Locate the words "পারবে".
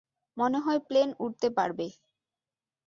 1.57-1.87